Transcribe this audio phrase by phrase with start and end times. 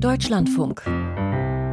[0.00, 0.82] Deutschlandfunk.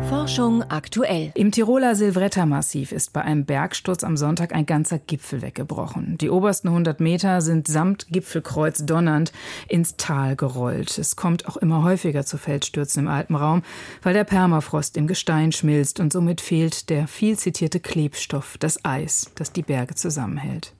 [0.10, 1.32] Forschung aktuell.
[1.36, 6.18] Im Tiroler Silvretta-Massiv ist bei einem Bergsturz am Sonntag ein ganzer Gipfel weggebrochen.
[6.18, 9.32] Die obersten 100 Meter sind samt Gipfelkreuz donnernd
[9.68, 10.98] ins Tal gerollt.
[10.98, 13.62] Es kommt auch immer häufiger zu Felsstürzen im Alpenraum,
[14.02, 19.32] weil der Permafrost im Gestein schmilzt und somit fehlt der viel zitierte Klebstoff, das Eis,
[19.36, 20.74] das die Berge zusammenhält.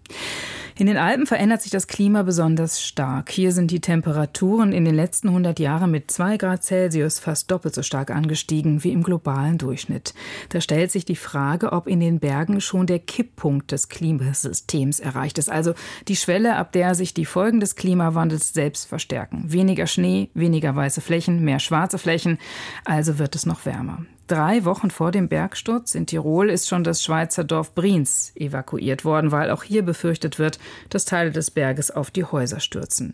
[0.78, 3.32] In den Alpen verändert sich das Klima besonders stark.
[3.32, 7.74] Hier sind die Temperaturen in den letzten 100 Jahren mit 2 Grad Celsius fast doppelt
[7.74, 10.14] so stark angestiegen wie im globalen Durchschnitt.
[10.50, 15.38] Da stellt sich die Frage, ob in den Bergen schon der Kipppunkt des Klimasystems erreicht
[15.38, 15.76] ist, also
[16.10, 19.54] die Schwelle, ab der sich die Folgen des Klimawandels selbst verstärken.
[19.54, 22.38] Weniger Schnee, weniger weiße Flächen, mehr schwarze Flächen,
[22.84, 24.06] also wird es noch wärmer.
[24.28, 29.32] Drei Wochen vor dem Bergsturz in Tirol ist schon das Schweizer Dorf Briens evakuiert worden,
[29.32, 30.58] weil auch hier befürchtet wird,
[30.90, 33.14] dass Teile des Berges auf die Häuser stürzen.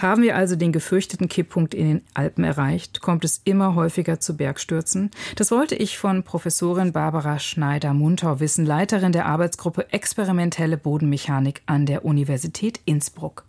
[0.00, 4.36] Haben wir also den gefürchteten Kipppunkt in den Alpen erreicht, kommt es immer häufiger zu
[4.36, 5.12] Bergstürzen.
[5.36, 12.04] Das wollte ich von Professorin Barbara Schneider-Muntau wissen, Leiterin der Arbeitsgruppe Experimentelle Bodenmechanik an der
[12.04, 13.47] Universität Innsbruck.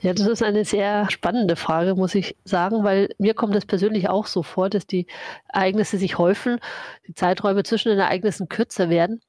[0.00, 4.08] Ja, das ist eine sehr spannende Frage, muss ich sagen, weil mir kommt es persönlich
[4.08, 5.06] auch so vor, dass die
[5.52, 6.58] Ereignisse sich häufen,
[7.06, 9.20] die Zeiträume zwischen den Ereignissen kürzer werden.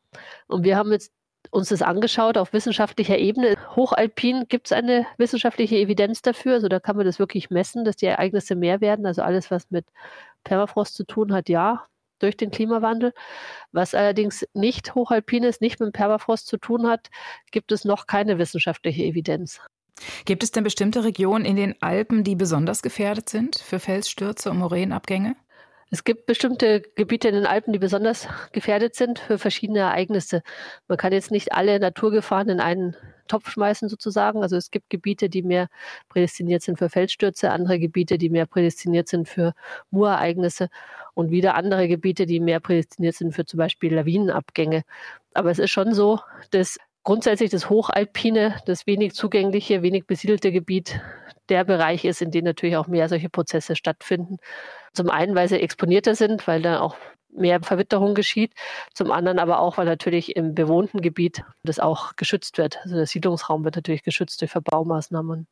[0.47, 1.11] Und wir haben jetzt
[1.51, 3.55] uns das angeschaut auf wissenschaftlicher Ebene.
[3.75, 6.55] Hochalpin gibt es eine wissenschaftliche Evidenz dafür.
[6.55, 9.05] Also da kann man das wirklich messen, dass die Ereignisse mehr werden.
[9.05, 9.85] Also alles, was mit
[10.43, 11.85] Permafrost zu tun hat, ja,
[12.19, 13.13] durch den Klimawandel.
[13.71, 17.09] Was allerdings nicht hochalpin ist, nicht mit Permafrost zu tun hat,
[17.51, 19.61] gibt es noch keine wissenschaftliche Evidenz.
[20.25, 24.59] Gibt es denn bestimmte Regionen in den Alpen, die besonders gefährdet sind für Felsstürze und
[24.59, 25.35] Moränenabgänge?
[25.89, 30.41] Es gibt bestimmte Gebiete in den Alpen, die besonders gefährdet sind für verschiedene Ereignisse.
[30.89, 34.41] Man kann jetzt nicht alle Naturgefahren in einen Topf schmeißen sozusagen.
[34.41, 35.69] Also es gibt Gebiete, die mehr
[36.09, 39.53] prädestiniert sind für Felsstürze, andere Gebiete, die mehr prädestiniert sind für
[39.89, 40.67] Murereignisse
[41.13, 44.83] und wieder andere Gebiete, die mehr prädestiniert sind für zum Beispiel Lawinenabgänge.
[45.33, 46.19] Aber es ist schon so,
[46.51, 46.77] dass
[47.07, 50.99] grundsätzlich das Hochalpine, das wenig zugängliche, wenig besiedelte Gebiet
[51.47, 54.39] der Bereich ist, in dem natürlich auch mehr solche Prozesse stattfinden.
[54.91, 56.97] Zum einen, weil sie exponierter sind, weil da auch
[57.29, 58.51] mehr Verwitterung geschieht.
[58.93, 62.79] Zum anderen aber auch, weil natürlich im bewohnten Gebiet das auch geschützt wird.
[62.83, 65.47] Also der Siedlungsraum wird natürlich geschützt durch Verbaumaßnahmen.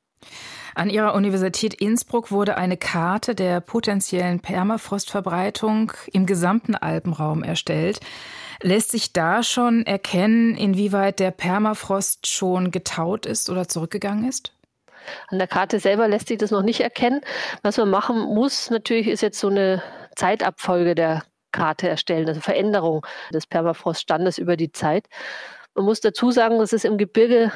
[0.74, 8.02] An Ihrer Universität Innsbruck wurde eine Karte der potenziellen Permafrostverbreitung im gesamten Alpenraum erstellt.
[8.61, 14.53] Lässt sich da schon erkennen, inwieweit der Permafrost schon getaut ist oder zurückgegangen ist?
[15.27, 17.21] An der Karte selber lässt sich das noch nicht erkennen.
[17.61, 19.83] Was man machen muss, natürlich ist jetzt so eine
[20.16, 25.07] Zeitabfolge der Karte erstellen, also Veränderung des Permafroststandes über die Zeit.
[25.73, 27.51] Man muss dazu sagen, dass es im Gebirge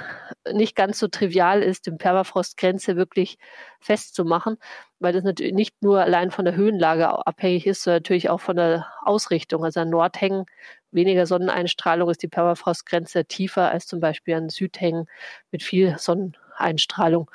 [0.52, 3.38] nicht ganz so trivial ist, die Permafrostgrenze wirklich
[3.80, 4.58] festzumachen,
[5.00, 8.58] weil das natürlich nicht nur allein von der Höhenlage abhängig ist, sondern natürlich auch von
[8.58, 9.64] der Ausrichtung.
[9.64, 10.46] Also an Nordhängen
[10.92, 15.08] weniger Sonneneinstrahlung ist die Permafrostgrenze tiefer als zum Beispiel an Südhängen
[15.52, 17.30] mit viel Sonneneinstrahlung.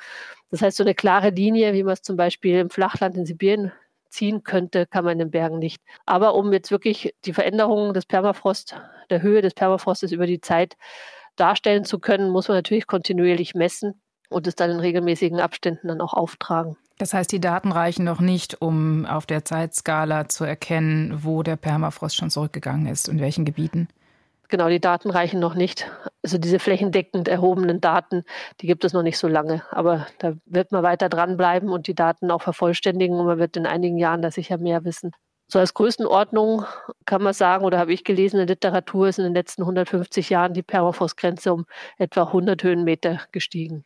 [0.51, 3.71] Das heißt, so eine klare Linie, wie man es zum Beispiel im Flachland in Sibirien
[4.09, 5.81] ziehen könnte, kann man in den Bergen nicht.
[6.05, 8.75] Aber um jetzt wirklich die Veränderungen des Permafrost,
[9.09, 10.77] der Höhe des Permafrostes über die Zeit
[11.35, 16.01] darstellen zu können, muss man natürlich kontinuierlich messen und es dann in regelmäßigen Abständen dann
[16.01, 16.77] auch auftragen.
[16.97, 21.57] Das heißt, die Daten reichen noch nicht, um auf der Zeitskala zu erkennen, wo der
[21.57, 23.89] Permafrost schon zurückgegangen ist, in welchen Gebieten?
[24.47, 25.91] Genau, die Daten reichen noch nicht.
[26.23, 28.23] Also diese flächendeckend erhobenen Daten,
[28.61, 29.63] die gibt es noch nicht so lange.
[29.71, 33.65] Aber da wird man weiter dranbleiben und die Daten auch vervollständigen und man wird in
[33.65, 35.11] einigen Jahren da sicher mehr wissen.
[35.47, 36.65] So als Größenordnung
[37.05, 40.29] kann man sagen, oder habe ich gelesen, in der Literatur ist in den letzten 150
[40.29, 41.65] Jahren die Permafrostgrenze um
[41.97, 43.83] etwa 100 Höhenmeter gestiegen.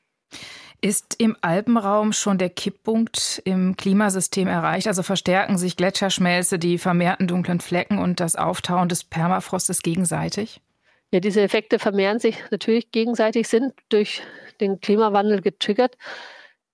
[0.81, 4.87] Ist im Alpenraum schon der Kipppunkt im Klimasystem erreicht?
[4.87, 10.61] Also verstärken sich Gletscherschmelze, die vermehrten dunklen Flecken und das Auftauen des Permafrostes gegenseitig?
[11.11, 14.21] Ja, diese Effekte vermehren sich natürlich gegenseitig, sind durch
[14.61, 15.97] den Klimawandel getriggert,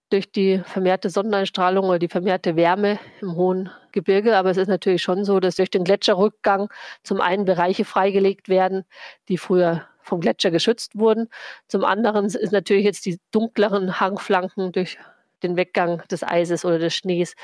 [0.10, 4.38] durch die vermehrte Sonneneinstrahlung oder die vermehrte Wärme im hohen Gebirge.
[4.38, 6.70] Aber es ist natürlich schon so, dass durch den Gletscherrückgang
[7.02, 8.84] zum einen Bereiche freigelegt werden,
[9.30, 11.28] die früher vom Gletscher geschützt wurden.
[11.68, 14.98] Zum anderen ist natürlich jetzt die dunkleren Hangflanken durch
[15.44, 17.36] den Weggang des Eises oder des Schnees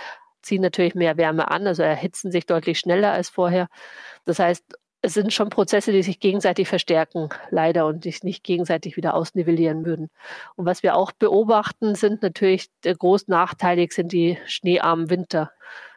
[0.41, 3.67] ziehen natürlich mehr Wärme an, also erhitzen sich deutlich schneller als vorher.
[4.25, 4.63] Das heißt,
[5.03, 9.83] es sind schon Prozesse, die sich gegenseitig verstärken, leider, und sich nicht gegenseitig wieder ausnivellieren
[9.85, 10.09] würden.
[10.55, 15.51] Und was wir auch beobachten, sind natürlich groß nachteilig sind die schneearmen Winter.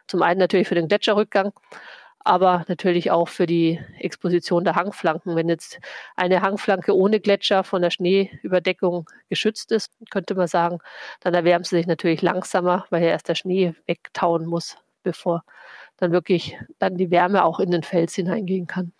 [0.06, 1.52] Zum einen natürlich für den Gletscherrückgang,
[2.24, 5.36] aber natürlich auch für die Exposition der Hangflanken.
[5.36, 5.78] Wenn jetzt
[6.16, 10.78] eine Hangflanke ohne Gletscher von der Schneeüberdeckung geschützt ist, könnte man sagen,
[11.20, 15.44] dann erwärmt sie sich natürlich langsamer, weil ja erst der Schnee wegtauen muss, bevor
[15.96, 18.92] dann wirklich dann die Wärme auch in den Fels hineingehen kann.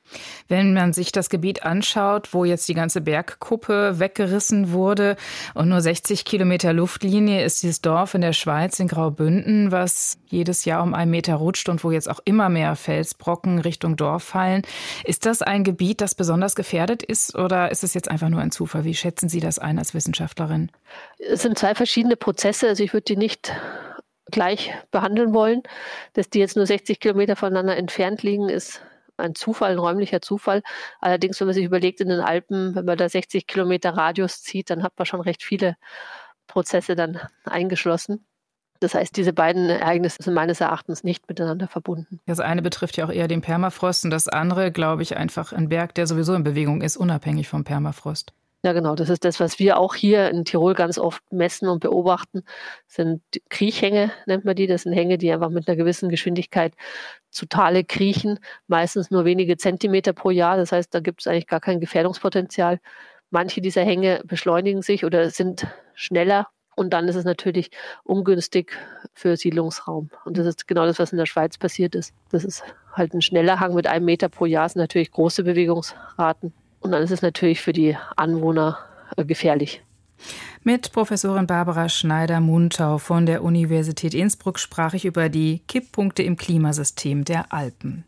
[0.49, 5.17] Wenn man sich das Gebiet anschaut, wo jetzt die ganze Bergkuppe weggerissen wurde
[5.55, 10.67] und nur 60 Kilometer Luftlinie ist dieses Dorf in der Schweiz in Graubünden, was jedes
[10.67, 14.63] Jahr um einen Meter rutscht und wo jetzt auch immer mehr Felsbrocken Richtung Dorf fallen.
[15.05, 18.51] Ist das ein Gebiet, das besonders gefährdet ist oder ist es jetzt einfach nur ein
[18.51, 18.85] Zufall?
[18.85, 20.71] Wie schätzen Sie das ein als Wissenschaftlerin?
[21.19, 22.69] Es sind zwei verschiedene Prozesse.
[22.69, 23.53] Also ich würde die nicht
[24.31, 25.63] gleich behandeln wollen.
[26.15, 28.81] Dass die jetzt nur 60 Kilometer voneinander entfernt liegen, ist
[29.17, 30.63] ein Zufall, ein räumlicher Zufall.
[31.01, 34.71] Allerdings, wenn man sich überlegt, in den Alpen, wenn man da 60 Kilometer Radius zieht,
[34.71, 35.77] dann hat man schon recht viele
[36.47, 38.27] Prozesse dann eingeschlossen.
[38.81, 42.21] Das heißt, diese beiden Ereignisse sind meines Erachtens nicht miteinander verbunden.
[42.27, 45.69] Das eine betrifft ja auch eher den Permafrost und das andere, glaube ich, einfach ein
[45.69, 48.35] Berg, der sowieso in Bewegung ist, unabhängig vom Permafrost.
[48.65, 48.95] Ja, genau.
[48.95, 52.45] Das ist das, was wir auch hier in Tirol ganz oft messen und beobachten.
[52.87, 54.67] Das sind Kriechhänge, nennt man die.
[54.67, 56.73] Das sind Hänge, die einfach mit einer gewissen Geschwindigkeit
[57.29, 58.39] zu Tale kriechen.
[58.67, 60.57] Meistens nur wenige Zentimeter pro Jahr.
[60.57, 62.81] Das heißt, da gibt es eigentlich gar kein Gefährdungspotenzial.
[63.29, 66.49] Manche dieser Hänge beschleunigen sich oder sind schneller.
[66.75, 67.71] Und dann ist es natürlich
[68.03, 68.73] ungünstig
[69.13, 70.09] für Siedlungsraum.
[70.25, 72.15] Und das ist genau das, was in der Schweiz passiert ist.
[72.31, 72.65] Das ist
[72.95, 76.55] halt ein schneller Hang mit einem Meter pro Jahr, sind natürlich große Bewegungsraten.
[76.85, 78.79] Und dann ist es natürlich für die Anwohner
[79.17, 79.83] äh, gefährlich.
[80.63, 87.25] Mit Professorin Barbara Schneider-Muntau von der Universität Innsbruck sprach ich über die Kipppunkte im Klimasystem
[87.25, 88.05] der Alpen.